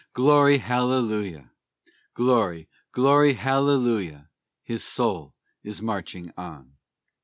[0.13, 1.51] Glory Hallelujah!
[2.15, 2.67] Glory!
[2.91, 4.31] Glory Hallelujah!
[4.63, 6.73] His soul is marching on.